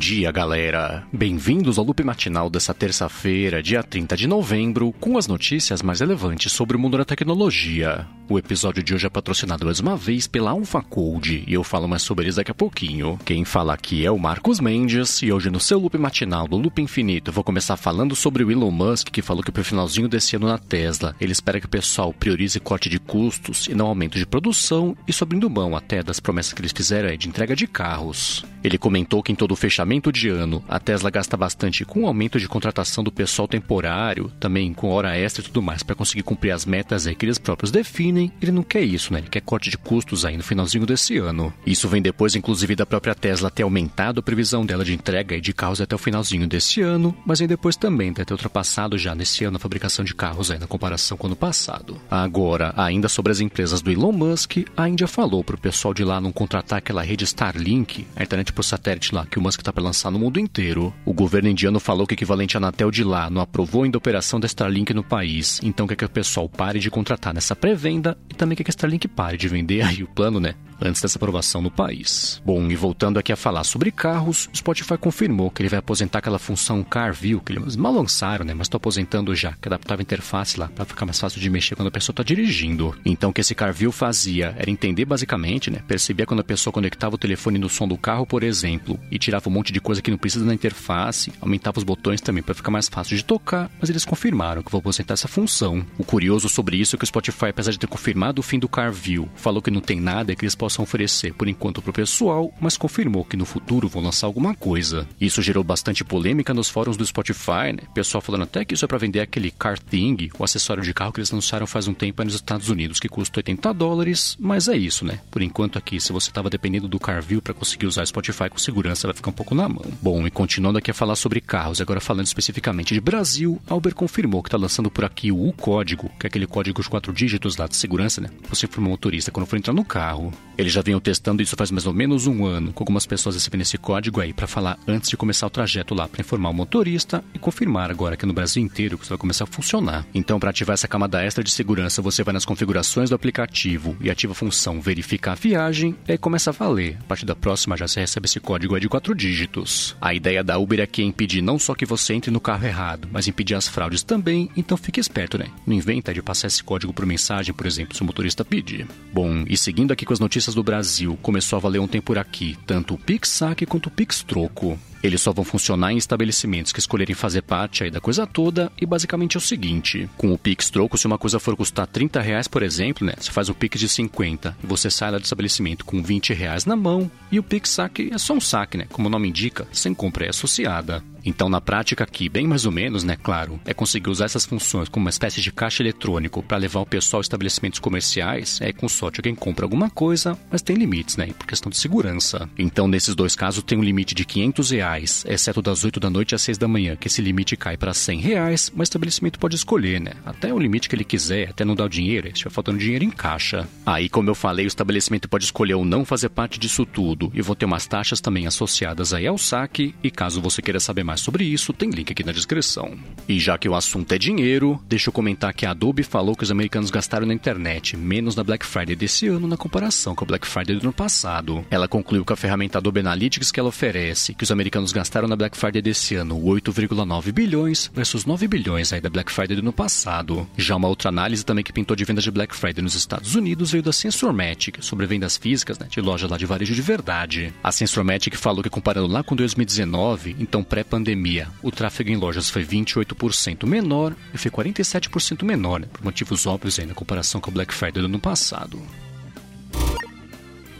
dia, 0.00 0.32
galera! 0.32 1.06
Bem-vindos 1.12 1.78
ao 1.78 1.84
loop 1.84 2.02
matinal 2.02 2.48
dessa 2.48 2.72
terça-feira, 2.72 3.62
dia 3.62 3.82
30 3.82 4.16
de 4.16 4.26
novembro, 4.26 4.94
com 4.98 5.18
as 5.18 5.26
notícias 5.26 5.82
mais 5.82 6.00
relevantes 6.00 6.54
sobre 6.54 6.74
o 6.74 6.80
mundo 6.80 6.96
da 6.96 7.04
tecnologia. 7.04 8.08
O 8.30 8.38
episódio 8.38 8.80
de 8.80 8.94
hoje 8.94 9.08
é 9.08 9.10
patrocinado 9.10 9.64
mais 9.64 9.80
uma 9.80 9.96
vez 9.96 10.28
pela 10.28 10.52
Alpha 10.52 10.80
Code 10.80 11.42
e 11.48 11.52
eu 11.52 11.64
falo 11.64 11.88
mais 11.88 12.02
sobre 12.02 12.26
eles 12.26 12.36
daqui 12.36 12.52
a 12.52 12.54
pouquinho. 12.54 13.18
Quem 13.24 13.44
fala 13.44 13.74
aqui 13.74 14.06
é 14.06 14.10
o 14.12 14.20
Marcos 14.20 14.60
Mendes 14.60 15.20
e 15.20 15.32
hoje 15.32 15.50
no 15.50 15.58
seu 15.58 15.80
loop 15.80 15.98
matinal 15.98 16.46
do 16.46 16.56
Loop 16.56 16.80
Infinito 16.80 17.32
vou 17.32 17.42
começar 17.42 17.76
falando 17.76 18.14
sobre 18.14 18.44
o 18.44 18.52
Elon 18.52 18.70
Musk 18.70 19.08
que 19.08 19.20
falou 19.20 19.42
que 19.42 19.50
pro 19.50 19.64
finalzinho 19.64 20.06
desse 20.06 20.36
ano 20.36 20.46
na 20.46 20.58
Tesla 20.58 21.16
ele 21.20 21.32
espera 21.32 21.58
que 21.58 21.66
o 21.66 21.68
pessoal 21.68 22.12
priorize 22.12 22.60
corte 22.60 22.88
de 22.88 23.00
custos 23.00 23.66
e 23.66 23.74
não 23.74 23.88
aumento 23.88 24.16
de 24.16 24.24
produção 24.24 24.96
e 25.08 25.12
sobrando 25.12 25.50
mão 25.50 25.76
até 25.76 26.00
das 26.00 26.20
promessas 26.20 26.52
que 26.52 26.60
eles 26.60 26.70
fizeram 26.70 27.16
de 27.16 27.28
entrega 27.28 27.56
de 27.56 27.66
carros. 27.66 28.44
Ele 28.62 28.78
comentou 28.78 29.24
que 29.24 29.32
em 29.32 29.34
todo 29.34 29.52
o 29.52 29.56
fechamento 29.56 30.12
de 30.12 30.28
ano 30.28 30.62
a 30.68 30.78
Tesla 30.78 31.10
gasta 31.10 31.36
bastante 31.36 31.84
com 31.84 32.02
o 32.02 32.06
aumento 32.06 32.38
de 32.38 32.46
contratação 32.46 33.02
do 33.02 33.10
pessoal 33.10 33.48
temporário, 33.48 34.30
também 34.38 34.72
com 34.72 34.90
hora 34.90 35.16
extra 35.16 35.42
e 35.42 35.46
tudo 35.46 35.60
mais 35.60 35.82
para 35.82 35.96
conseguir 35.96 36.22
cumprir 36.22 36.52
as 36.52 36.64
metas 36.64 37.06
que 37.06 37.26
eles 37.26 37.38
próprios 37.38 37.72
definem 37.72 38.19
ele 38.40 38.52
não 38.52 38.62
quer 38.62 38.82
isso, 38.82 39.12
né? 39.12 39.20
Ele 39.20 39.28
quer 39.28 39.40
corte 39.40 39.70
de 39.70 39.78
custos 39.78 40.24
aí 40.24 40.36
no 40.36 40.42
finalzinho 40.42 40.84
desse 40.84 41.16
ano. 41.18 41.52
Isso 41.64 41.88
vem 41.88 42.02
depois, 42.02 42.34
inclusive, 42.34 42.74
da 42.74 42.86
própria 42.86 43.14
Tesla 43.14 43.50
ter 43.50 43.62
aumentado 43.62 44.20
a 44.20 44.22
previsão 44.22 44.66
dela 44.66 44.84
de 44.84 44.94
entrega 44.94 45.40
de 45.40 45.52
carros 45.52 45.80
até 45.80 45.94
o 45.94 45.98
finalzinho 45.98 46.46
desse 46.46 46.80
ano, 46.80 47.16
mas 47.24 47.38
vem 47.38 47.48
depois 47.48 47.76
também 47.76 48.12
de 48.12 48.24
ter 48.24 48.32
ultrapassado 48.32 48.98
já 48.98 49.14
nesse 49.14 49.44
ano 49.44 49.56
a 49.56 49.60
fabricação 49.60 50.04
de 50.04 50.14
carros 50.14 50.50
aí 50.50 50.58
na 50.58 50.66
comparação 50.66 51.16
com 51.16 51.26
o 51.26 51.28
ano 51.28 51.36
passado. 51.36 52.00
Agora, 52.10 52.74
ainda 52.76 53.08
sobre 53.08 53.32
as 53.32 53.40
empresas 53.40 53.80
do 53.80 53.90
Elon 53.90 54.12
Musk, 54.12 54.58
a 54.76 54.88
Índia 54.88 55.06
falou 55.06 55.44
pro 55.44 55.58
pessoal 55.58 55.94
de 55.94 56.04
lá 56.04 56.20
não 56.20 56.32
contratar 56.32 56.78
aquela 56.78 57.02
rede 57.02 57.24
Starlink, 57.24 58.06
a 58.16 58.22
internet 58.22 58.52
por 58.52 58.62
satélite 58.62 59.14
lá 59.14 59.26
que 59.26 59.38
o 59.38 59.42
Musk 59.42 59.62
tá 59.62 59.72
para 59.72 59.82
lançar 59.82 60.10
no 60.10 60.18
mundo 60.18 60.40
inteiro. 60.40 60.92
O 61.04 61.12
governo 61.12 61.48
indiano 61.48 61.78
falou 61.78 62.06
que 62.06 62.14
o 62.14 62.16
equivalente 62.16 62.56
à 62.56 62.58
Anatel 62.58 62.90
de 62.90 63.04
lá 63.04 63.30
não 63.30 63.40
aprovou 63.40 63.84
ainda 63.84 63.96
a 63.96 63.98
operação 63.98 64.40
da 64.40 64.46
Starlink 64.46 64.92
no 64.94 65.04
país, 65.04 65.60
então 65.62 65.86
quer 65.86 65.96
que 65.96 66.04
o 66.04 66.08
pessoal 66.08 66.48
pare 66.48 66.78
de 66.78 66.90
contratar 66.90 67.34
nessa 67.34 67.54
pré-venda 67.54 68.09
e 68.28 68.34
também 68.34 68.56
quer 68.56 68.64
que 68.64 68.70
a 68.70 68.72
Starlink 68.72 69.08
pare 69.08 69.36
de 69.36 69.48
vender 69.48 69.82
aí 69.82 70.02
o 70.02 70.08
plano, 70.08 70.40
né? 70.40 70.54
Antes 70.80 71.00
dessa 71.00 71.18
aprovação 71.18 71.60
no 71.60 71.70
país. 71.70 72.40
Bom, 72.44 72.70
e 72.70 72.76
voltando 72.76 73.18
aqui 73.18 73.32
a 73.32 73.36
falar 73.36 73.64
sobre 73.64 73.90
carros, 73.90 74.48
o 74.52 74.56
Spotify 74.56 74.96
confirmou 74.98 75.50
que 75.50 75.62
ele 75.62 75.68
vai 75.68 75.78
aposentar 75.78 76.18
aquela 76.18 76.38
função 76.38 76.82
Car 76.82 77.12
View, 77.12 77.40
que 77.40 77.52
eles 77.52 77.76
mal 77.76 77.92
lançaram, 77.92 78.44
né? 78.44 78.54
Mas 78.54 78.66
estou 78.66 78.78
aposentando 78.78 79.34
já, 79.34 79.52
que 79.52 79.68
adaptava 79.68 80.00
a 80.00 80.04
interface 80.04 80.58
lá 80.58 80.68
para 80.68 80.84
ficar 80.84 81.06
mais 81.06 81.18
fácil 81.18 81.40
de 81.40 81.50
mexer 81.50 81.74
quando 81.74 81.88
a 81.88 81.90
pessoa 81.90 82.12
está 82.12 82.22
dirigindo. 82.22 82.94
Então, 83.04 83.30
o 83.30 83.32
que 83.32 83.40
esse 83.40 83.54
Car 83.54 83.72
View 83.72 83.92
fazia 83.92 84.54
era 84.56 84.70
entender 84.70 85.04
basicamente, 85.04 85.70
né? 85.70 85.82
Percebia 85.86 86.26
quando 86.26 86.40
a 86.40 86.44
pessoa 86.44 86.72
conectava 86.72 87.14
o 87.14 87.18
telefone 87.18 87.58
no 87.58 87.68
som 87.68 87.86
do 87.86 87.98
carro, 87.98 88.26
por 88.26 88.42
exemplo, 88.42 88.98
e 89.10 89.18
tirava 89.18 89.48
um 89.48 89.52
monte 89.52 89.72
de 89.72 89.80
coisa 89.80 90.00
que 90.00 90.10
não 90.10 90.18
precisa 90.18 90.44
na 90.44 90.54
interface, 90.54 91.32
aumentava 91.40 91.78
os 91.78 91.84
botões 91.84 92.20
também 92.20 92.42
para 92.42 92.54
ficar 92.54 92.70
mais 92.70 92.88
fácil 92.88 93.16
de 93.16 93.24
tocar, 93.24 93.70
mas 93.80 93.90
eles 93.90 94.04
confirmaram 94.04 94.62
que 94.62 94.70
vão 94.70 94.80
aposentar 94.80 95.14
essa 95.14 95.28
função. 95.28 95.84
O 95.98 96.04
curioso 96.04 96.48
sobre 96.48 96.76
isso 96.76 96.96
é 96.96 96.98
que 96.98 97.04
o 97.04 97.06
Spotify, 97.06 97.46
apesar 97.46 97.72
de 97.72 97.78
ter 97.78 97.86
confirmado 97.86 98.40
o 98.40 98.42
fim 98.42 98.58
do 98.58 98.68
Car 98.68 98.92
View, 98.92 99.28
falou 99.34 99.60
que 99.60 99.70
não 99.70 99.80
tem 99.80 100.00
nada 100.00 100.34
que 100.34 100.44
eles 100.44 100.54
possam 100.54 100.69
oferecer 100.78 101.34
por 101.34 101.48
enquanto 101.48 101.82
para 101.82 101.90
o 101.90 101.94
pessoal, 101.94 102.52
mas 102.60 102.76
confirmou 102.76 103.24
que 103.24 103.36
no 103.36 103.44
futuro 103.44 103.88
vão 103.88 104.02
lançar 104.02 104.26
alguma 104.26 104.54
coisa. 104.54 105.06
Isso 105.20 105.42
gerou 105.42 105.64
bastante 105.64 106.04
polêmica 106.04 106.54
nos 106.54 106.68
fóruns 106.68 106.96
do 106.96 107.04
Spotify, 107.04 107.72
né? 107.74 107.82
Pessoal 107.94 108.20
falando 108.20 108.42
até 108.42 108.64
que 108.64 108.74
isso 108.74 108.84
é 108.84 108.88
para 108.88 108.98
vender 108.98 109.20
aquele 109.20 109.50
Car 109.50 109.78
Thing, 109.78 110.30
o 110.38 110.44
acessório 110.44 110.82
de 110.82 110.94
carro 110.94 111.12
que 111.12 111.20
eles 111.20 111.30
lançaram 111.30 111.66
faz 111.66 111.88
um 111.88 111.94
tempo 111.94 112.22
nos 112.24 112.34
Estados 112.34 112.68
Unidos, 112.68 113.00
que 113.00 113.08
custa 113.08 113.40
80 113.40 113.72
dólares, 113.74 114.36
mas 114.38 114.68
é 114.68 114.76
isso, 114.76 115.04
né? 115.04 115.20
Por 115.30 115.42
enquanto 115.42 115.78
aqui, 115.78 116.00
se 116.00 116.12
você 116.12 116.30
estava 116.30 116.50
dependendo 116.50 116.88
do 116.88 117.00
CarView 117.00 117.42
para 117.42 117.54
conseguir 117.54 117.86
usar 117.86 118.06
Spotify 118.06 118.48
com 118.50 118.58
segurança, 118.58 119.06
vai 119.06 119.14
ficar 119.14 119.30
um 119.30 119.34
pouco 119.34 119.54
na 119.54 119.68
mão. 119.68 119.84
Bom, 120.02 120.26
e 120.26 120.30
continuando 120.30 120.78
aqui 120.78 120.90
a 120.90 120.94
falar 120.94 121.16
sobre 121.16 121.40
carros, 121.40 121.80
agora 121.80 122.00
falando 122.00 122.26
especificamente 122.26 122.94
de 122.94 123.00
Brasil, 123.00 123.60
a 123.66 123.74
Uber 123.74 123.94
confirmou 123.94 124.42
que 124.42 124.48
está 124.48 124.58
lançando 124.58 124.90
por 124.90 125.04
aqui 125.04 125.32
o 125.32 125.48
U-código, 125.48 126.10
que 126.18 126.26
é 126.26 126.28
aquele 126.28 126.46
código 126.46 126.82
de 126.82 126.88
quatro 126.88 127.12
dígitos 127.12 127.56
lá 127.56 127.66
de 127.66 127.76
segurança, 127.76 128.20
né? 128.20 128.30
Você 128.48 128.66
informa 128.66 128.88
o 128.88 128.90
motorista 128.90 129.30
quando 129.30 129.46
for 129.46 129.56
entrar 129.56 129.72
no 129.72 129.84
carro. 129.84 130.32
Eles 130.60 130.74
já 130.74 130.82
vinham 130.82 131.00
testando 131.00 131.42
isso 131.42 131.56
faz 131.56 131.70
mais 131.70 131.86
ou 131.86 131.94
menos 131.94 132.26
um 132.26 132.44
ano, 132.44 132.70
com 132.70 132.82
algumas 132.82 133.06
pessoas 133.06 133.34
recebendo 133.34 133.62
esse 133.62 133.78
código 133.78 134.20
aí 134.20 134.30
para 134.30 134.46
falar 134.46 134.78
antes 134.86 135.08
de 135.08 135.16
começar 135.16 135.46
o 135.46 135.50
trajeto 135.50 135.94
lá 135.94 136.06
para 136.06 136.20
informar 136.20 136.50
o 136.50 136.52
motorista 136.52 137.24
e 137.32 137.38
confirmar 137.38 137.90
agora 137.90 138.14
que 138.14 138.26
no 138.26 138.34
Brasil 138.34 138.62
inteiro 138.62 138.98
que 138.98 139.04
isso 139.04 139.08
vai 139.08 139.16
começar 139.16 139.44
a 139.44 139.46
funcionar. 139.46 140.04
Então, 140.12 140.38
para 140.38 140.50
ativar 140.50 140.74
essa 140.74 140.86
camada 140.86 141.24
extra 141.24 141.42
de 141.42 141.50
segurança, 141.50 142.02
você 142.02 142.22
vai 142.22 142.34
nas 142.34 142.44
configurações 142.44 143.08
do 143.08 143.16
aplicativo 143.16 143.96
e 144.02 144.10
ativa 144.10 144.32
a 144.32 144.36
função 144.36 144.82
verificar 144.82 145.32
a 145.32 145.34
viagem 145.34 145.96
e 146.06 146.12
aí 146.12 146.18
começa 146.18 146.50
a 146.50 146.52
valer. 146.52 146.98
A 147.00 147.04
partir 147.04 147.24
da 147.24 147.34
próxima 147.34 147.74
já 147.74 147.88
você 147.88 148.00
recebe 148.00 148.26
esse 148.26 148.38
código 148.38 148.74
aí 148.74 148.82
de 148.82 148.88
quatro 148.88 149.14
dígitos. 149.14 149.96
A 149.98 150.12
ideia 150.12 150.44
da 150.44 150.58
Uber 150.58 150.82
aqui 150.82 151.00
é 151.00 151.06
impedir 151.06 151.40
não 151.40 151.58
só 151.58 151.74
que 151.74 151.86
você 151.86 152.12
entre 152.12 152.30
no 152.30 152.38
carro 152.38 152.66
errado, 152.66 153.08
mas 153.10 153.26
impedir 153.26 153.54
as 153.54 153.66
fraudes 153.66 154.02
também, 154.02 154.50
então 154.54 154.76
fique 154.76 155.00
esperto, 155.00 155.38
né? 155.38 155.46
Não 155.66 155.74
inventa 155.74 156.12
de 156.12 156.20
passar 156.20 156.48
esse 156.48 156.62
código 156.62 156.92
por 156.92 157.06
mensagem, 157.06 157.54
por 157.54 157.64
exemplo, 157.64 157.96
se 157.96 158.02
o 158.02 158.04
motorista 158.04 158.44
pedir. 158.44 158.86
Bom, 159.10 159.44
e 159.48 159.56
seguindo 159.56 159.90
aqui 159.90 160.04
com 160.04 160.12
as 160.12 160.20
notícias 160.20 160.49
do 160.54 160.62
Brasil, 160.62 161.18
começou 161.22 161.56
a 161.56 161.60
valer 161.60 161.78
ontem 161.78 162.00
por 162.00 162.18
aqui 162.18 162.56
tanto 162.66 162.94
o 162.94 162.98
Pix 162.98 163.28
Saque 163.28 163.66
quanto 163.66 163.86
o 163.86 163.90
Pix 163.90 164.22
Troco. 164.22 164.78
Eles 165.02 165.20
só 165.20 165.32
vão 165.32 165.44
funcionar 165.44 165.92
em 165.92 165.96
estabelecimentos 165.96 166.72
que 166.72 166.78
escolherem 166.78 167.14
fazer 167.14 167.42
parte 167.42 167.84
aí 167.84 167.90
da 167.90 168.00
coisa 168.00 168.26
toda 168.26 168.70
e 168.80 168.84
basicamente 168.84 169.36
é 169.36 169.38
o 169.38 169.40
seguinte, 169.40 170.08
com 170.16 170.32
o 170.32 170.38
Pix 170.38 170.70
troco, 170.70 170.98
se 170.98 171.06
uma 171.06 171.18
coisa 171.18 171.40
for 171.40 171.56
custar 171.56 171.86
30 171.86 172.20
reais, 172.20 172.46
por 172.46 172.62
exemplo, 172.62 173.06
né, 173.06 173.14
você 173.18 173.30
faz 173.30 173.48
um 173.48 173.54
Pix 173.54 173.80
de 173.80 173.88
50 173.88 174.56
e 174.62 174.66
você 174.66 174.90
sai 174.90 175.10
lá 175.10 175.18
do 175.18 175.24
estabelecimento 175.24 175.84
com 175.84 176.02
20 176.02 176.34
reais 176.34 176.64
na 176.64 176.76
mão 176.76 177.10
e 177.30 177.38
o 177.38 177.42
Pix 177.42 177.70
saque 177.70 178.10
é 178.12 178.18
só 178.18 178.34
um 178.34 178.40
saque, 178.40 178.76
né, 178.76 178.86
como 178.90 179.08
o 179.08 179.10
nome 179.10 179.28
indica, 179.28 179.66
sem 179.72 179.94
compra 179.94 180.26
é 180.26 180.30
associada. 180.30 181.02
Então, 181.24 181.48
na 181.48 181.60
prática 181.60 182.04
aqui, 182.04 182.28
bem 182.28 182.46
mais 182.46 182.64
ou 182.64 182.72
menos, 182.72 183.04
né, 183.04 183.16
claro, 183.22 183.60
é 183.64 183.74
conseguir 183.74 184.10
usar 184.10 184.24
essas 184.24 184.46
funções 184.46 184.88
como 184.88 185.04
uma 185.04 185.10
espécie 185.10 185.40
de 185.40 185.52
caixa 185.52 185.82
eletrônico 185.82 186.42
para 186.42 186.56
levar 186.56 186.80
o 186.80 186.86
pessoal 186.86 187.20
a 187.20 187.22
estabelecimentos 187.22 187.78
comerciais, 187.78 188.58
é 188.60 188.72
com 188.72 188.88
sorte 188.88 189.20
alguém 189.20 189.34
compra 189.34 189.64
alguma 189.64 189.90
coisa, 189.90 190.38
mas 190.50 190.62
tem 190.62 190.76
limites, 190.76 191.16
né, 191.16 191.26
por 191.38 191.46
questão 191.46 191.70
de 191.70 191.76
segurança. 191.76 192.48
Então, 192.58 192.88
nesses 192.88 193.14
dois 193.14 193.36
casos, 193.36 193.62
tem 193.62 193.78
um 193.78 193.82
limite 193.82 194.14
de 194.14 194.24
500 194.24 194.70
reais, 194.70 194.89
exceto 194.98 195.62
das 195.62 195.84
8 195.84 196.00
da 196.00 196.10
noite 196.10 196.34
às 196.34 196.42
6 196.42 196.58
da 196.58 196.68
manhã, 196.68 196.96
que 196.96 197.08
esse 197.08 197.22
limite 197.22 197.56
cai 197.56 197.76
para 197.76 197.94
100 197.94 198.20
reais, 198.20 198.72
mas 198.74 198.88
o 198.88 198.90
estabelecimento 198.90 199.38
pode 199.38 199.56
escolher, 199.56 200.00
né, 200.00 200.12
até 200.24 200.52
o 200.52 200.58
limite 200.58 200.88
que 200.88 200.94
ele 200.94 201.04
quiser, 201.04 201.50
até 201.50 201.64
não 201.64 201.74
dar 201.74 201.84
o 201.84 201.88
dinheiro, 201.88 202.26
se 202.28 202.32
estiver 202.34 202.50
faltando 202.50 202.78
dinheiro 202.78 203.04
em 203.04 203.10
caixa. 203.10 203.68
Aí, 203.84 204.08
como 204.08 204.30
eu 204.30 204.34
falei, 204.34 204.66
o 204.66 204.68
estabelecimento 204.68 205.28
pode 205.28 205.44
escolher 205.44 205.74
ou 205.74 205.84
não 205.84 206.04
fazer 206.04 206.28
parte 206.28 206.58
disso 206.58 206.86
tudo, 206.86 207.30
e 207.34 207.42
vão 207.42 207.54
ter 207.54 207.66
umas 207.66 207.86
taxas 207.86 208.20
também 208.20 208.46
associadas 208.46 209.12
aí 209.12 209.26
ao 209.26 209.38
saque, 209.38 209.94
e 210.02 210.10
caso 210.10 210.40
você 210.40 210.62
queira 210.62 210.80
saber 210.80 211.04
mais 211.04 211.20
sobre 211.20 211.44
isso, 211.44 211.72
tem 211.72 211.90
link 211.90 212.10
aqui 212.10 212.24
na 212.24 212.32
descrição. 212.32 212.96
E 213.28 213.38
já 213.38 213.58
que 213.58 213.68
o 213.68 213.74
assunto 213.74 214.12
é 214.12 214.18
dinheiro, 214.18 214.80
deixa 214.88 215.08
eu 215.08 215.12
comentar 215.12 215.52
que 215.52 215.66
a 215.66 215.70
Adobe 215.70 216.02
falou 216.02 216.34
que 216.34 216.44
os 216.44 216.50
americanos 216.50 216.90
gastaram 216.90 217.26
na 217.26 217.34
internet 217.34 217.96
menos 217.96 218.34
na 218.34 218.42
Black 218.42 218.64
Friday 218.64 218.96
desse 218.96 219.28
ano 219.28 219.46
na 219.46 219.56
comparação 219.56 220.14
com 220.14 220.24
a 220.24 220.26
Black 220.26 220.46
Friday 220.46 220.76
do 220.76 220.82
ano 220.82 220.92
passado. 220.92 221.64
Ela 221.70 221.86
concluiu 221.86 222.24
que 222.24 222.32
a 222.32 222.36
ferramenta 222.36 222.78
Adobe 222.78 223.00
Analytics 223.00 223.50
que 223.52 223.60
ela 223.60 223.68
oferece, 223.68 224.34
que 224.34 224.44
os 224.44 224.50
americanos 224.50 224.79
gastaram 224.88 225.28
na 225.28 225.36
Black 225.36 225.56
Friday 225.56 225.82
desse 225.82 226.14
ano 226.14 226.40
8,9 226.40 227.32
bilhões 227.32 227.90
versus 227.94 228.24
9 228.24 228.48
bilhões 228.48 228.92
aí 228.92 229.00
da 229.00 229.10
Black 229.10 229.30
Friday 229.30 229.56
do 229.56 229.60
ano 229.60 229.72
passado. 229.72 230.48
Já 230.56 230.76
uma 230.76 230.88
outra 230.88 231.10
análise 231.10 231.44
também 231.44 231.62
que 231.62 231.72
pintou 231.72 231.94
de 231.94 232.04
vendas 232.04 232.24
de 232.24 232.30
Black 232.30 232.56
Friday 232.56 232.82
nos 232.82 232.94
Estados 232.94 233.34
Unidos 233.34 233.70
veio 233.70 233.82
da 233.82 233.92
Sensormatic, 233.92 234.82
sobre 234.82 235.06
vendas 235.06 235.36
físicas 235.36 235.78
né, 235.78 235.86
de 235.90 236.00
lojas 236.00 236.30
lá 236.30 236.36
de 236.36 236.46
varejo 236.46 236.74
de 236.74 236.82
verdade. 236.82 237.52
A 237.62 237.70
Sensormatic 237.70 238.34
falou 238.36 238.62
que 238.62 238.70
comparando 238.70 239.06
lá 239.06 239.22
com 239.22 239.36
2019, 239.36 240.36
então 240.38 240.62
pré-pandemia, 240.62 241.48
o 241.62 241.70
tráfego 241.70 242.10
em 242.10 242.16
lojas 242.16 242.48
foi 242.48 242.64
28% 242.64 243.66
menor 243.66 244.14
e 244.32 244.38
foi 244.38 244.50
47% 244.50 245.44
menor, 245.44 245.80
né, 245.80 245.86
por 245.92 246.02
motivos 246.02 246.46
óbvios 246.46 246.78
aí 246.78 246.86
na 246.86 246.94
comparação 246.94 247.40
com 247.40 247.50
o 247.50 247.54
Black 247.54 247.74
Friday 247.74 248.02
do 248.02 248.06
ano 248.06 248.20
passado. 248.20 248.80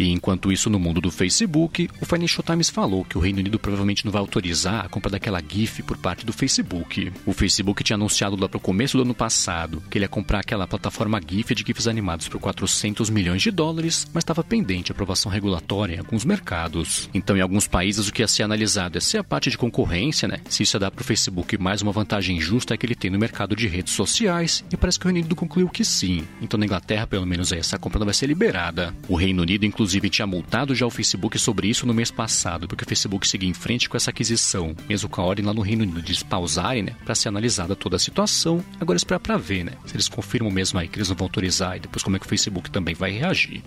E 0.00 0.08
enquanto 0.08 0.50
isso, 0.50 0.70
no 0.70 0.78
mundo 0.78 0.98
do 0.98 1.10
Facebook, 1.10 1.90
o 2.00 2.06
Financial 2.06 2.42
Times 2.42 2.70
falou 2.70 3.04
que 3.04 3.18
o 3.18 3.20
Reino 3.20 3.38
Unido 3.38 3.58
provavelmente 3.58 4.02
não 4.02 4.10
vai 4.10 4.20
autorizar 4.20 4.86
a 4.86 4.88
compra 4.88 5.10
daquela 5.10 5.42
GIF 5.46 5.82
por 5.82 5.98
parte 5.98 6.24
do 6.24 6.32
Facebook. 6.32 7.12
O 7.26 7.34
Facebook 7.34 7.84
tinha 7.84 7.96
anunciado 7.96 8.34
lá 8.34 8.48
para 8.48 8.56
o 8.56 8.60
começo 8.60 8.96
do 8.96 9.02
ano 9.02 9.12
passado 9.12 9.82
que 9.90 9.98
ele 9.98 10.06
ia 10.06 10.08
comprar 10.08 10.40
aquela 10.40 10.66
plataforma 10.66 11.20
GIF 11.20 11.54
de 11.54 11.62
GIFs 11.66 11.86
animados 11.86 12.28
por 12.28 12.40
400 12.40 13.10
milhões 13.10 13.42
de 13.42 13.50
dólares, 13.50 14.08
mas 14.14 14.22
estava 14.22 14.42
pendente 14.42 14.90
aprovação 14.90 15.30
regulatória 15.30 15.96
em 15.96 15.98
alguns 15.98 16.24
mercados. 16.24 17.10
Então, 17.12 17.36
em 17.36 17.42
alguns 17.42 17.68
países, 17.68 18.08
o 18.08 18.12
que 18.12 18.22
ia 18.22 18.28
ser 18.28 18.42
analisado 18.42 18.96
é 18.96 19.02
se 19.02 19.18
a 19.18 19.22
parte 19.22 19.50
de 19.50 19.58
concorrência, 19.58 20.26
né? 20.26 20.40
Se 20.48 20.62
isso 20.62 20.76
ia 20.76 20.80
dar 20.80 20.90
para 20.90 21.02
o 21.02 21.04
Facebook 21.04 21.58
mais 21.58 21.82
uma 21.82 21.92
vantagem 21.92 22.40
justa 22.40 22.74
que 22.74 22.86
ele 22.86 22.94
tem 22.94 23.10
no 23.10 23.18
mercado 23.18 23.54
de 23.54 23.68
redes 23.68 23.92
sociais, 23.92 24.64
e 24.72 24.78
parece 24.78 24.98
que 24.98 25.04
o 25.04 25.08
Reino 25.08 25.20
Unido 25.20 25.36
concluiu 25.36 25.68
que 25.68 25.84
sim. 25.84 26.26
Então, 26.40 26.56
na 26.56 26.64
Inglaterra, 26.64 27.06
pelo 27.06 27.26
menos, 27.26 27.52
essa 27.52 27.78
compra 27.78 27.98
não 27.98 28.06
vai 28.06 28.14
ser 28.14 28.28
liberada. 28.28 28.94
O 29.06 29.14
Reino 29.14 29.42
Unido, 29.42 29.66
inclusive, 29.66 29.89
inclusive 29.90 30.10
tinha 30.10 30.26
multado 30.26 30.72
já 30.72 30.86
o 30.86 30.90
Facebook 30.90 31.36
sobre 31.36 31.68
isso 31.68 31.84
no 31.84 31.92
mês 31.92 32.12
passado, 32.12 32.68
porque 32.68 32.84
o 32.84 32.86
Facebook 32.86 33.26
seguia 33.26 33.48
em 33.48 33.54
frente 33.54 33.88
com 33.88 33.96
essa 33.96 34.10
aquisição, 34.10 34.74
mesmo 34.88 35.08
com 35.08 35.20
a 35.20 35.24
ordem 35.24 35.44
lá 35.44 35.52
no 35.52 35.62
Reino 35.62 35.82
Unido 35.82 36.00
de 36.00 36.24
pausarem, 36.24 36.84
né, 36.84 36.94
para 37.04 37.14
ser 37.14 37.28
analisada 37.28 37.74
toda 37.74 37.96
a 37.96 37.98
situação. 37.98 38.64
Agora 38.80 38.96
esperar 38.96 39.18
para 39.18 39.36
ver, 39.36 39.64
né, 39.64 39.72
se 39.86 39.96
eles 39.96 40.08
confirmam 40.08 40.50
mesmo 40.52 40.78
aí 40.78 40.86
que 40.86 40.96
eles 40.96 41.08
não 41.08 41.16
vão 41.16 41.26
autorizar 41.26 41.76
e 41.76 41.80
depois 41.80 42.04
como 42.04 42.14
é 42.14 42.20
que 42.20 42.26
o 42.26 42.28
Facebook 42.28 42.70
também 42.70 42.94
vai 42.94 43.10
reagir. 43.10 43.64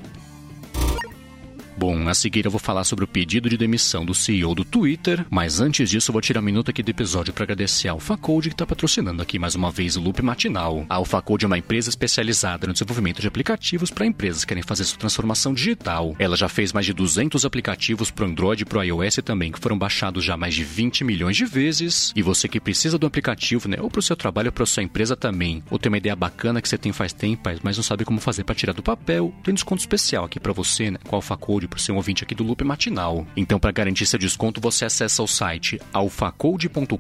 Bom, 1.86 2.08
a 2.08 2.14
seguir 2.14 2.46
eu 2.46 2.52
vou 2.52 2.62
falar 2.62 2.86
sobre 2.86 3.04
o 3.04 3.08
pedido 3.10 3.50
de 3.50 3.58
demissão 3.58 4.06
do 4.06 4.14
CEO 4.14 4.56
do 4.56 4.64
Twitter, 4.64 5.26
mas 5.30 5.60
antes 5.60 5.90
disso 5.90 6.12
eu 6.12 6.14
vou 6.14 6.22
tirar 6.22 6.40
um 6.40 6.44
minuto 6.44 6.72
aqui 6.72 6.82
do 6.82 6.90
episódio 6.90 7.34
para 7.34 7.44
agradecer 7.44 7.90
a 7.90 7.92
AlphaCode 7.92 8.48
que 8.48 8.54
está 8.54 8.66
patrocinando 8.66 9.22
aqui 9.22 9.38
mais 9.38 9.54
uma 9.54 9.70
vez 9.70 9.98
o 9.98 10.02
Loop 10.02 10.22
Matinal. 10.22 10.86
A 10.90 10.96
AlphaCode 10.96 11.44
é 11.44 11.48
uma 11.48 11.58
empresa 11.58 11.90
especializada 11.90 12.68
no 12.68 12.72
desenvolvimento 12.72 13.20
de 13.20 13.28
aplicativos 13.28 13.92
para 13.92 14.06
empresas 14.06 14.46
que 14.46 14.48
querem 14.48 14.64
fazer 14.64 14.86
sua 14.86 14.98
transformação 14.98 15.54
digital. 15.54 16.16
Ela 16.18 16.38
já 16.38 16.48
fez 16.48 16.72
mais 16.72 16.86
de 16.86 16.94
200 16.94 17.44
aplicativos 17.44 18.10
para 18.10 18.28
Android 18.28 18.62
e 18.62 18.66
para 18.66 18.86
iOS 18.86 19.18
também, 19.18 19.52
que 19.52 19.60
foram 19.60 19.78
baixados 19.78 20.24
já 20.24 20.38
mais 20.38 20.56
de 20.56 20.64
20 20.64 21.04
milhões 21.04 21.36
de 21.36 21.44
vezes. 21.44 22.14
E 22.16 22.22
você 22.22 22.48
que 22.48 22.62
precisa 22.62 22.98
do 22.98 23.06
aplicativo, 23.06 23.68
né, 23.68 23.76
ou 23.82 23.92
para 23.92 24.00
o 24.00 24.04
seu 24.04 24.16
trabalho 24.16 24.48
ou 24.48 24.54
para 24.54 24.66
sua 24.66 24.84
empresa 24.84 25.18
também, 25.18 25.62
ou 25.70 25.78
tem 25.78 25.92
uma 25.92 25.98
ideia 25.98 26.16
bacana 26.16 26.62
que 26.62 26.70
você 26.70 26.78
tem 26.78 26.94
faz 26.94 27.12
tempo, 27.12 27.50
mas 27.62 27.76
não 27.76 27.84
sabe 27.84 28.06
como 28.06 28.22
fazer 28.22 28.46
para 28.46 28.56
tirar 28.56 28.72
do 28.72 28.82
papel, 28.82 29.34
tem 29.44 29.54
desconto 29.54 29.82
especial 29.82 30.24
aqui 30.24 30.40
para 30.40 30.54
você, 30.54 30.90
né, 30.90 30.98
com 31.06 31.14
a 31.14 31.18
AlphaCode 31.18 31.73
por 31.74 31.80
ser 31.80 31.92
um 31.92 31.96
ouvinte 31.96 32.24
aqui 32.24 32.36
do 32.36 32.44
Loop 32.44 32.64
Matinal. 32.64 33.26
Então, 33.36 33.60
para 33.60 33.72
garantir 33.72 34.06
seu 34.06 34.20
desconto, 34.20 34.62
você 34.62 34.86
acessa 34.86 35.24
o 35.24 35.28
site 35.28 35.82
alfacode.com.br, 35.92 36.98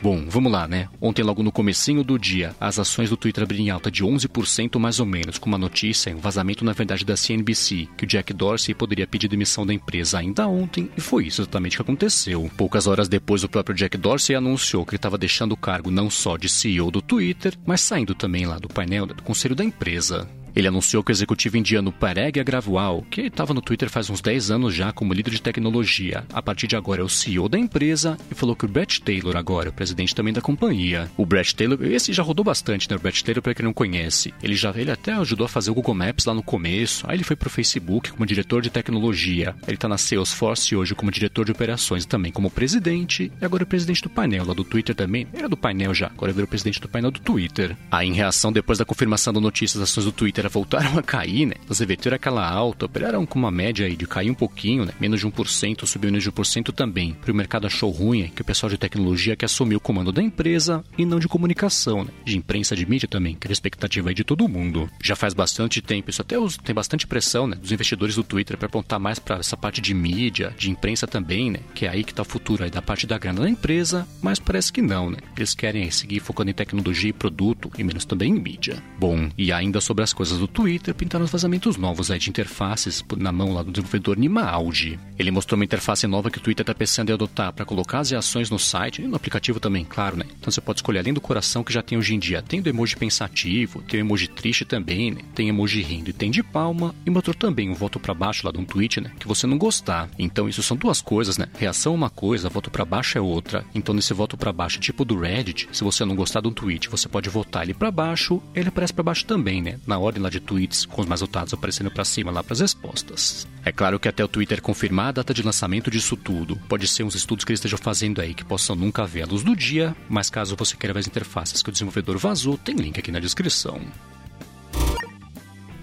Bom, 0.06 0.25
vamos 0.29 0.53
lá, 0.53 0.69
né? 0.69 0.88
Ontem, 1.00 1.25
logo 1.25 1.43
no 1.43 1.50
comecinho 1.50 2.05
do 2.05 2.17
dia, 2.17 2.55
as 2.61 2.79
ações 2.79 3.11
do 3.11 3.17
Twitter 3.17 3.43
abriram 3.43 3.64
em 3.64 3.70
alta 3.70 3.91
de 3.91 4.05
11% 4.05 4.79
mais 4.79 5.00
ou 5.00 5.05
menos, 5.05 5.37
com 5.37 5.49
uma 5.49 5.58
notícia, 5.58 6.14
um 6.14 6.20
vazamento 6.20 6.64
na 6.64 6.73
verdade 6.73 7.05
da 7.05 7.17
CNBC, 7.17 7.88
que 7.97 8.05
o 8.05 8.06
Jack 8.06 8.32
Dorsey 8.32 8.73
poderia 8.73 9.05
pedir 9.05 9.26
demissão 9.26 9.67
da 9.67 9.75
empresa 9.75 10.20
ainda 10.20 10.47
ontem, 10.47 10.88
e 10.97 11.00
foi 11.00 11.26
isso 11.26 11.43
exatamente 11.43 11.75
que 11.75 11.82
aconteceu. 11.82 12.49
Poucas 12.56 12.87
horas 12.87 13.08
depois, 13.08 13.43
o 13.43 13.49
próprio 13.49 13.75
Jack 13.75 13.97
Dorsey 13.97 14.37
anunciou 14.37 14.87
que 14.87 14.91
ele 14.91 14.99
estava 14.99 15.19
deixando 15.19 15.50
o 15.50 15.56
cargo 15.56 15.91
não 15.91 16.09
só 16.09 16.37
de 16.37 16.49
CEO 16.49 16.88
do 16.93 17.02
Twitter, 17.02 17.59
mas 17.67 17.81
saindo 17.81 18.14
também 18.14 18.47
lá 18.47 18.61
do 18.61 18.69
painel 18.69 19.06
do 19.06 19.20
conselho 19.25 19.56
da 19.56 19.64
empresa. 19.64 20.29
Ele 20.56 20.69
anunciou 20.69 21.03
que 21.03 21.11
o 21.11 21.12
executivo 21.12 21.58
indiano 21.58 21.93
Parag 21.93 22.41
Agrawal, 22.41 23.05
que 23.11 23.20
estava 23.20 23.53
no 23.53 23.61
Twitter 23.61 23.91
faz 23.91 24.08
uns 24.08 24.23
10 24.23 24.50
anos 24.50 24.75
já 24.75 24.91
como 24.91 25.12
líder 25.12 25.32
de 25.32 25.43
tecnologia, 25.43 26.25
a 26.32 26.41
partir 26.41 26.67
de 26.67 26.75
agora 26.75 27.03
é 27.03 27.05
o 27.05 27.11
CEO 27.11 27.47
da 27.47 27.58
empresa 27.58 28.17
e 28.31 28.35
falou 28.35 28.56
que 28.56 28.64
o 28.64 28.69
Brett 28.69 29.03
Taylor 29.03 29.37
agora 29.37 29.69
é 29.69 29.70
o 29.70 29.75
presidente 29.75 30.14
também 30.14 30.32
da 30.32 30.41
companhia. 30.41 31.11
O 31.14 31.26
Brett 31.26 31.55
Taylor, 31.55 31.79
esse 31.82 32.11
já 32.11 32.23
rodou 32.23 32.43
bastante, 32.43 32.88
né? 32.88 32.97
O 32.97 32.99
Brett 32.99 33.23
Taylor, 33.23 33.43
para 33.43 33.55
quem 33.55 33.67
não 33.67 33.75
conhece, 33.75 34.32
ele 34.43 34.55
já 34.55 34.73
ele 34.75 34.91
até 34.91 35.12
ajudou 35.12 35.44
a 35.44 35.49
fazer 35.49 35.70
o 35.70 35.75
Google 35.75 35.94
Maps 35.94 36.25
lá 36.25 36.32
no 36.32 36.43
começo, 36.43 37.05
aí 37.06 37.17
ele 37.17 37.25
foi 37.25 37.37
pro 37.37 37.50
Facebook 37.50 38.12
como 38.12 38.25
diretor 38.25 38.62
de 38.62 38.70
tecnologia, 38.70 39.55
ele 39.69 39.76
tá 39.76 39.87
na 39.87 39.99
Salesforce 39.99 40.75
hoje 40.75 40.94
como 40.94 41.11
diretor 41.11 41.44
de 41.44 41.52
operações 41.52 42.06
também 42.06 42.32
como 42.32 42.50
presidente, 42.50 43.31
e 43.38 43.44
agora 43.44 43.64
é 43.64 43.67
presidente 43.67 44.00
do 44.00 44.09
painel 44.09 44.47
lá 44.47 44.55
do 44.55 44.64
Twitter 44.64 44.94
também. 44.94 45.26
Era 45.35 45.50
do 45.50 45.56
painel 45.56 45.93
já, 45.93 46.06
agora 46.06 46.32
virou 46.32 46.49
presidente 46.49 46.81
do 46.81 46.88
painel 46.88 47.11
do 47.11 47.20
Twitter. 47.20 47.76
Aí, 47.91 48.09
em 48.09 48.14
reação, 48.14 48.50
depois 48.50 48.79
da 48.79 48.87
confirmação 48.87 49.35
da 49.35 49.41
notícia, 49.41 49.76
as 49.76 49.91
ações 49.91 50.06
do 50.06 50.12
Twitter 50.12 50.45
voltaram 50.48 50.98
a 50.98 51.02
cair, 51.02 51.46
né? 51.46 51.54
Você 51.66 51.84
vê, 51.84 51.96
aquela 52.12 52.48
alta, 52.48 52.87
operaram 52.87 53.26
com 53.26 53.38
uma 53.38 53.50
média 53.50 53.87
aí 53.87 53.96
de 53.96 54.06
cair 54.06 54.31
um 54.31 54.34
pouquinho, 54.34 54.84
né? 54.84 54.93
Menos 55.00 55.20
de 55.20 55.26
1%, 55.26 55.87
subiu 55.87 56.10
menos 56.10 56.22
de 56.22 56.31
1% 56.31 56.72
também. 56.72 57.14
Porque 57.14 57.32
o 57.32 57.34
mercado 57.34 57.66
achou 57.66 57.90
ruim 57.90 58.28
que 58.28 58.43
o 58.43 58.44
pessoal 58.44 58.70
de 58.70 58.78
tecnologia 58.78 59.37
que 59.37 59.44
assumiu 59.44 59.78
o 59.78 59.81
comando 59.81 60.12
da 60.12 60.22
empresa 60.22 60.84
e 60.96 61.04
não 61.04 61.19
de 61.19 61.28
comunicação, 61.28 62.04
né? 62.04 62.10
De 62.25 62.37
imprensa, 62.37 62.76
de 62.76 62.87
mídia 62.87 63.08
também, 63.08 63.34
que 63.34 63.46
era 63.46 63.52
a 63.52 63.54
expectativa 63.54 64.10
aí 64.10 64.14
de 64.14 64.25
todo 64.25 64.48
mundo. 64.48 64.88
Já 65.02 65.16
faz 65.16 65.34
bastante 65.34 65.82
tempo, 65.82 66.10
isso 66.10 66.22
até 66.22 66.37
tem 66.62 66.75
bastante 66.75 67.06
pressão, 67.06 67.46
né? 67.46 67.56
Dos 67.56 67.72
investidores 67.72 68.14
do 68.14 68.22
Twitter 68.22 68.56
para 68.56 68.66
apontar 68.66 69.00
mais 69.00 69.19
para 69.19 69.37
essa 69.37 69.56
parte 69.56 69.81
de 69.81 69.94
mídia, 69.94 70.54
de 70.56 70.70
imprensa 70.70 71.06
também, 71.06 71.50
né? 71.50 71.60
Que 71.75 71.87
é 71.87 71.88
aí 71.88 72.04
que 72.04 72.14
tá 72.14 72.22
o 72.22 72.25
futuro 72.25 72.64
aí 72.64 72.70
da 72.70 72.82
parte 72.82 73.06
da 73.06 73.19
grana 73.19 73.42
da 73.42 73.50
empresa, 73.50 74.06
mas 74.22 74.38
parece 74.38 74.72
que 74.72 74.82
não, 74.82 75.10
né? 75.10 75.19
Eles 75.37 75.54
querem 75.54 75.90
seguir 75.90 76.20
focando 76.20 76.50
em 76.50 76.54
tecnologia 76.54 77.10
e 77.10 77.12
produto 77.12 77.70
e 77.78 77.84
menos 77.84 78.04
também 78.04 78.32
em 78.32 78.40
mídia. 78.40 78.82
Bom, 78.99 79.28
e 79.37 79.52
ainda 79.52 79.81
sobre 79.81 80.04
as 80.04 80.12
coisas 80.12 80.36
do 80.38 80.49
Twitter, 80.49 80.94
pintaram 80.94 81.25
os 81.25 81.31
vazamentos 81.31 81.77
novos 81.77 82.11
aí 82.11 82.19
de 82.19 82.31
interfaces 82.31 83.05
na 83.17 83.33
mão 83.33 83.53
lá 83.53 83.62
do 83.62 83.71
desenvolvedor 83.71 84.19
Nimaudi. 84.19 84.99
Ele 85.19 85.31
mostrou 85.31 85.59
uma 85.59 85.65
interface 85.65 86.06
nova 86.06 86.31
que 86.31 86.38
o 86.38 86.41
Twitter 86.41 86.62
está 86.62 86.75
pensando 86.75 87.11
em 87.11 87.12
adotar 87.12 87.53
para 87.53 87.65
colocar 87.65 88.00
as 88.00 88.11
reações 88.11 88.50
no 88.50 88.59
site 88.59 89.03
e 89.03 89.06
no 89.06 89.17
aplicativo 89.17 89.61
também, 89.61 89.85
claro, 89.85 90.17
né? 90.17 90.25
Então 90.38 90.50
você 90.50 90.61
pode 90.61 90.79
escolher 90.79 91.00
além 91.00 91.15
do 91.15 91.21
coração 91.21 91.65
que 91.65 91.73
já 91.73 91.83
tem 91.83 91.99
hoje 91.99 92.15
em 92.15 92.19
dia. 92.19 92.43
Tem 92.43 92.61
do 92.61 92.69
emoji 92.69 92.97
pensativo, 92.97 93.83
tem 93.83 94.00
o 94.00 94.05
emoji 94.05 94.29
triste 94.29 94.65
também, 94.65 95.11
né? 95.11 95.21
Tem 95.35 95.49
emoji 95.49 95.83
rindo 95.83 96.11
e 96.11 96.12
tem 96.12 96.31
de 96.31 96.43
palma. 96.43 96.94
E 97.05 97.11
mostrou 97.11 97.35
também 97.35 97.71
um 97.71 97.75
voto 97.75 97.99
para 97.99 98.15
baixo 98.15 98.47
lá 98.47 98.53
de 98.53 98.59
um 98.59 98.65
tweet, 98.65 99.00
né? 99.00 99.12
Que 99.19 99.29
você 99.29 99.47
não 99.47 99.59
gostar. 99.59 100.09
Então 100.19 100.49
isso 100.49 100.62
são 100.62 100.77
duas 100.77 101.00
coisas, 101.00 101.38
né? 101.38 101.47
Reação 101.59 101.93
é 101.93 101.97
uma 101.97 102.11
coisa, 102.11 102.49
voto 102.49 102.71
para 102.71 102.85
baixo 102.85 103.19
é 103.19 103.21
outra. 103.21 103.65
Então 103.75 103.94
nesse 103.94 104.12
voto 104.12 104.37
para 104.37 104.53
baixo, 104.53 104.81
tipo 104.81 105.05
do 105.05 105.19
Reddit, 105.19 105.69
se 105.73 105.85
você 105.85 106.05
não 106.05 106.17
gostar 106.17 106.41
de 106.41 106.49
um 106.49 106.53
tweet, 106.53 106.88
você 106.88 107.09
pode 107.09 107.29
votar 107.29 107.62
ele 107.62 107.75
para 107.75 107.91
baixo, 107.91 108.43
ele 108.55 108.69
aparece 108.69 108.93
para 108.93 109.05
baixo 109.05 109.25
também, 109.25 109.62
né? 109.62 109.79
Na 109.87 109.99
ordem 109.99 110.15
lá 110.20 110.28
de 110.28 110.40
tweet 110.40 110.56
tweets 110.56 110.86
com 110.86 111.02
os 111.02 111.06
mais 111.06 111.20
votados 111.20 111.52
aparecendo 111.52 111.90
para 111.90 112.04
cima 112.04 112.30
lá 112.30 112.42
para 112.42 112.54
as 112.54 112.60
respostas. 112.60 113.46
É 113.64 113.70
claro 113.70 114.00
que 114.00 114.08
até 114.08 114.24
o 114.24 114.28
Twitter 114.28 114.62
confirmar 114.62 115.08
a 115.08 115.12
data 115.12 115.34
de 115.34 115.42
lançamento 115.42 115.90
disso 115.90 116.16
tudo, 116.16 116.56
pode 116.68 116.86
ser 116.88 117.02
uns 117.02 117.14
estudos 117.14 117.44
que 117.44 117.52
eles 117.52 117.58
estejam 117.58 117.78
fazendo 117.78 118.20
aí 118.20 118.34
que 118.34 118.44
possam 118.44 118.74
nunca 118.74 119.06
ver 119.06 119.22
a 119.22 119.26
luz 119.26 119.42
do 119.42 119.54
dia, 119.54 119.94
mas 120.08 120.30
caso 120.30 120.56
você 120.56 120.76
queira 120.76 120.94
ver 120.94 121.00
as 121.00 121.06
interfaces 121.06 121.62
que 121.62 121.68
o 121.68 121.72
desenvolvedor 121.72 122.18
vazou, 122.18 122.56
tem 122.56 122.74
link 122.74 122.98
aqui 122.98 123.12
na 123.12 123.20
descrição. 123.20 123.80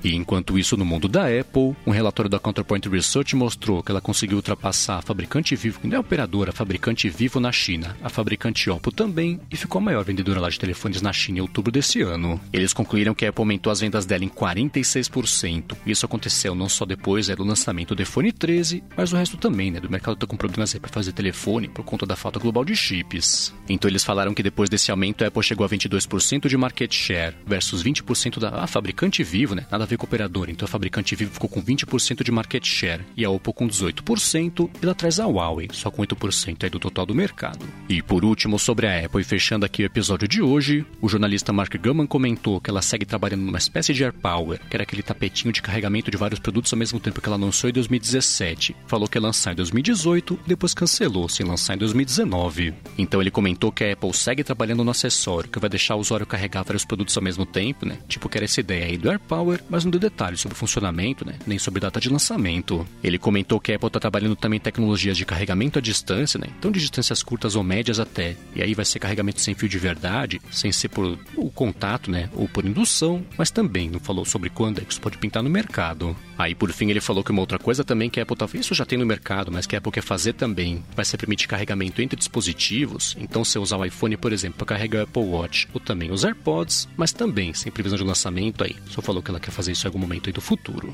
E 0.04 0.16
enquanto 0.16 0.58
isso, 0.60 0.76
no 0.76 0.86
mundo 0.86 1.08
da 1.08 1.26
Apple, 1.28 1.76
um 1.86 1.92
relatório 1.92 2.30
da 2.30 2.40
Counterpoint 2.40 2.90
Research 2.90 3.36
mostrou 3.36 3.82
que 3.82 3.92
ela 3.92 4.02
conseguiu 4.02 4.38
ultrapassar 4.38 4.98
a 4.98 5.02
fabricante 5.02 5.56
Vivo, 5.56 5.80
que 5.80 5.88
não 5.88 5.98
é 5.98 6.00
operadora, 6.00 6.50
a 6.50 6.54
fabricante 6.54 7.10
Vivo 7.10 7.40
na 7.40 7.52
China, 7.52 7.96
a 8.04 8.10
fabricante 8.10 8.70
Oppo 8.70 8.92
também, 8.92 9.40
e 9.50 9.56
ficou 9.56 9.80
a 9.80 9.84
maior 9.84 10.04
vendedora 10.04 10.42
lá 10.42 10.50
de 10.50 10.60
telefones 10.60 11.02
na 11.02 11.14
China 11.14 11.40
em 11.40 11.42
outubro 11.42 11.72
desse 11.72 12.02
ano. 12.02 12.40
Eles 12.52 12.74
concluíram 12.74 13.16
que 13.16 13.26
a 13.26 13.30
Apple 13.30 13.42
aumentou 13.42 13.72
as 13.72 13.80
vendas 13.80 14.06
dela 14.06 14.26
em 14.26 14.30
46%. 14.30 15.78
Isso 15.86 16.06
aconteceu 16.06 16.54
não 16.54 16.68
só 16.68 16.86
depois 16.86 17.30
é, 17.30 17.36
do 17.36 17.44
lançamento 17.44 17.96
do 17.96 18.02
iPhone 18.02 18.32
13, 18.32 18.84
mas 18.96 19.14
o 19.14 19.16
resto 19.16 19.38
também, 19.38 19.72
né? 19.72 19.80
Do 19.80 19.90
mercado 19.90 20.16
está 20.16 20.28
com 20.28 20.36
problemas 20.36 20.74
para 20.74 20.92
fazer 20.92 21.12
telefone 21.12 21.68
por 21.68 21.84
conta 21.86 22.06
da 22.06 22.16
falta 22.16 22.40
global 22.40 22.66
de 22.66 22.76
chips. 22.76 23.54
Então 23.70 23.90
eles 23.90 24.04
falaram 24.04 24.34
que 24.34 24.44
depois 24.44 24.70
desse 24.70 24.92
aumento 24.92 25.24
a 25.24 25.28
Apple 25.28 25.44
chegou 25.44 25.66
a 25.66 25.70
22% 25.70 26.48
de 26.48 26.58
market 26.58 26.94
share 26.94 27.36
versus 27.46 27.84
20% 27.84 28.40
da 28.40 28.68
fabricante 28.68 29.24
Vivo, 29.24 29.56
né? 29.56 29.66
Nada 29.72 29.84
a 29.84 29.88
operadora, 30.02 30.52
então 30.52 30.66
a 30.66 30.70
fabricante 30.70 31.16
Vivo 31.16 31.34
ficou 31.34 31.50
com 31.50 31.62
20% 31.62 32.24
de 32.24 32.32
market 32.32 32.66
share 32.66 33.04
e 33.16 33.24
a 33.24 33.30
Oppo 33.30 33.54
com 33.54 33.68
18% 33.68 34.70
e 34.82 34.86
lá 34.86 34.92
atrás 34.92 35.20
a 35.20 35.28
Huawei, 35.28 35.70
só 35.72 35.92
com 35.92 36.02
8% 36.02 36.64
aí 36.64 36.70
do 36.70 36.80
total 36.80 37.06
do 37.06 37.16
mercado. 37.16 37.66
E 37.88 38.02
por 38.02 38.26
último, 38.26 38.58
sobre 38.58 38.88
a 38.88 39.06
Apple, 39.06 39.22
e 39.22 39.24
fechando 39.24 39.66
aqui 39.66 39.84
o 39.84 39.86
episódio 39.86 40.28
de 40.28 40.42
hoje, 40.42 40.86
o 41.02 41.10
jornalista 41.10 41.54
Mark 41.54 41.76
Gurman 41.76 42.08
comentou 42.08 42.60
que 42.60 42.70
ela 42.70 42.82
segue 42.82 43.06
trabalhando 43.06 43.42
numa 43.42 43.58
espécie 43.58 43.94
de 43.94 44.04
AirPower, 44.04 44.60
que 44.70 44.76
era 44.76 44.84
aquele 44.84 45.04
tapetinho 45.04 45.54
de 45.54 45.62
carregamento 45.62 46.10
de 46.10 46.18
vários 46.18 46.40
produtos 46.40 46.72
ao 46.74 46.80
mesmo 46.80 47.00
tempo 47.00 47.22
que 47.22 47.28
ela 47.28 47.38
lançou 47.38 47.70
em 47.70 47.74
2017. 47.74 48.76
Falou 48.88 49.08
que 49.08 49.18
ia 49.18 49.22
lançar 49.22 49.54
em 49.54 49.56
2018 49.56 50.40
e 50.46 50.50
depois 50.50 50.74
cancelou, 50.74 51.30
sem 51.30 51.46
lançar 51.46 51.76
em 51.76 51.78
2019. 51.78 52.74
Então 52.98 53.22
ele 53.22 53.32
comentou 53.32 53.72
que 53.72 53.84
a 53.84 53.94
Apple 53.94 54.14
segue 54.14 54.44
trabalhando 54.44 54.84
no 54.84 54.92
acessório, 54.92 55.50
que 55.50 55.60
vai 55.60 55.70
deixar 55.70 55.96
o 55.96 56.00
usuário 56.00 56.26
carregar 56.26 56.64
vários 56.64 56.86
produtos 56.86 57.16
ao 57.18 57.24
mesmo 57.24 57.46
tempo, 57.46 57.86
né? 57.86 57.98
Tipo 58.08 58.30
que 58.30 58.38
era 58.38 58.46
essa 58.46 58.60
ideia 58.60 58.86
aí 58.86 58.98
do 58.98 59.10
AirPower, 59.10 59.64
mas 59.70 59.83
deu 59.92 60.00
detalhes 60.00 60.42
sobre 60.42 60.56
o 60.56 60.58
funcionamento, 60.58 61.26
né? 61.26 61.36
nem 61.46 61.60
sobre 61.60 61.80
data 61.80 62.00
de 62.00 62.10
lançamento. 62.10 62.86
Ele 63.04 63.18
comentou 63.18 63.60
que 63.60 63.72
a 63.72 63.76
Apple 63.76 63.88
está 63.88 64.00
trabalhando 64.00 64.36
também 64.36 64.60
tecnologias 64.60 65.18
de 65.18 65.26
carregamento 65.26 65.80
à 65.80 65.82
distância, 65.82 66.40
né? 66.40 66.48
então 66.58 66.72
de 66.72 66.80
distâncias 66.80 67.24
curtas 67.24 67.56
ou 67.56 67.64
médias 67.64 68.00
até. 68.00 68.36
E 68.56 68.62
aí 68.62 68.74
vai 68.74 68.86
ser 68.86 69.00
carregamento 69.00 69.42
sem 69.42 69.54
fio 69.54 69.70
de 69.70 69.78
verdade, 69.78 70.42
sem 70.52 70.72
ser 70.72 70.90
por 70.90 71.18
o 71.36 71.50
contato, 71.50 72.10
né? 72.10 72.30
ou 72.34 72.48
por 72.48 72.66
indução, 72.66 73.26
mas 73.38 73.52
também 73.52 73.90
não 73.90 74.00
falou 74.00 74.26
sobre 74.26 74.50
quando 74.50 74.80
é 74.80 74.82
que 74.86 74.92
isso 74.92 75.02
pode 75.02 75.18
pintar 75.18 75.44
no 75.44 75.50
mercado. 75.50 76.16
Aí 76.38 76.56
por 76.56 76.72
fim 76.72 76.90
ele 76.90 77.02
falou 77.02 77.24
que 77.24 77.32
uma 77.32 77.42
outra 77.42 77.60
coisa 77.60 77.84
também 77.84 78.10
que 78.10 78.20
a 78.20 78.24
Apple 78.24 78.36
tá, 78.36 78.48
isso 78.54 78.74
já 78.74 78.86
tem 78.86 78.98
no 78.98 79.06
mercado, 79.06 79.52
mas 79.52 79.66
que 79.66 79.76
a 79.76 79.80
Apple 79.80 79.92
quer 79.92 80.04
fazer 80.04 80.34
também, 80.34 80.84
vai 80.96 81.06
ser 81.06 81.18
permitir 81.18 81.48
carregamento 81.48 82.02
entre 82.02 82.18
dispositivos. 82.18 83.16
Então 83.20 83.44
se 83.44 83.60
usar 83.60 83.78
o 83.78 83.86
iPhone, 83.86 84.18
por 84.18 84.34
exemplo, 84.34 84.58
para 84.58 84.76
carregar 84.76 85.02
o 85.02 85.04
Apple 85.04 85.24
Watch 85.24 85.68
ou 85.74 85.80
também 85.80 86.12
os 86.12 86.24
AirPods, 86.24 86.88
mas 86.98 87.12
também 87.12 87.54
sem 87.54 87.72
previsão 87.72 87.98
de 87.98 88.04
lançamento 88.04 88.64
aí. 88.64 88.76
Só 88.90 89.02
falou 89.02 89.22
que 89.22 89.30
ela 89.30 89.40
quer 89.40 89.52
fazer 89.52 89.73
isso 89.74 89.86
em 89.86 89.90
algum 89.90 90.00
momento 90.00 90.32
do 90.32 90.42
futuro. 90.42 90.94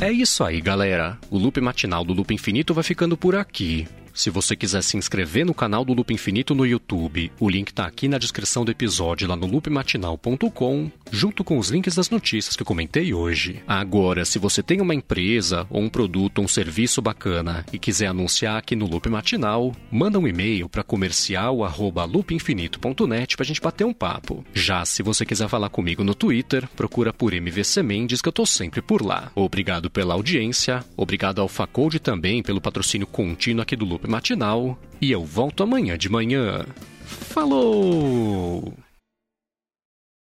É 0.00 0.12
isso 0.12 0.44
aí, 0.44 0.60
galera. 0.60 1.18
O 1.30 1.36
loop 1.36 1.60
matinal 1.60 2.04
do 2.04 2.14
Loop 2.14 2.32
Infinito 2.32 2.72
vai 2.72 2.84
ficando 2.84 3.16
por 3.16 3.34
aqui. 3.34 3.86
Se 4.18 4.28
você 4.30 4.54
quiser 4.56 4.82
se 4.82 4.96
inscrever 4.96 5.46
no 5.46 5.54
canal 5.54 5.84
do 5.84 5.94
Loop 5.94 6.12
Infinito 6.12 6.52
no 6.52 6.66
YouTube, 6.66 7.30
o 7.38 7.48
link 7.48 7.68
está 7.68 7.86
aqui 7.86 8.08
na 8.08 8.18
descrição 8.18 8.64
do 8.64 8.72
episódio 8.72 9.28
lá 9.28 9.36
no 9.36 9.46
loopmatinal.com, 9.46 10.90
junto 11.12 11.44
com 11.44 11.56
os 11.56 11.70
links 11.70 11.94
das 11.94 12.10
notícias 12.10 12.56
que 12.56 12.62
eu 12.62 12.66
comentei 12.66 13.14
hoje. 13.14 13.62
Agora, 13.64 14.24
se 14.24 14.40
você 14.40 14.60
tem 14.60 14.80
uma 14.80 14.92
empresa 14.92 15.68
ou 15.70 15.82
um 15.82 15.88
produto 15.88 16.38
ou 16.38 16.46
um 16.46 16.48
serviço 16.48 17.00
bacana 17.00 17.64
e 17.72 17.78
quiser 17.78 18.08
anunciar 18.08 18.56
aqui 18.56 18.74
no 18.74 18.88
Loop 18.88 19.08
Matinal, 19.08 19.72
manda 19.88 20.18
um 20.18 20.26
e-mail 20.26 20.68
para 20.68 20.82
comercial@loopinfinito.net 20.82 23.36
para 23.36 23.44
a 23.44 23.46
gente 23.46 23.60
bater 23.60 23.84
um 23.84 23.94
papo. 23.94 24.44
Já 24.52 24.84
se 24.84 25.00
você 25.00 25.24
quiser 25.24 25.48
falar 25.48 25.68
comigo 25.68 26.02
no 26.02 26.16
Twitter, 26.16 26.68
procura 26.74 27.12
por 27.12 27.32
MVC 27.32 27.84
Mendes 27.84 28.20
que 28.20 28.28
eu 28.28 28.32
tô 28.32 28.44
sempre 28.44 28.82
por 28.82 29.00
lá. 29.00 29.30
Obrigado 29.36 29.88
pela 29.88 30.14
audiência, 30.14 30.84
obrigado 30.96 31.40
ao 31.40 31.46
Facode 31.46 32.00
também 32.00 32.42
pelo 32.42 32.60
patrocínio 32.60 33.06
contínuo 33.06 33.62
aqui 33.62 33.76
do 33.76 33.84
Loop 33.84 34.07
Matinal 34.08 34.78
e 35.02 35.12
eu 35.12 35.22
volto 35.22 35.62
amanhã 35.62 35.98
de 35.98 36.08
manhã. 36.08 36.64
Falou! 37.04 38.72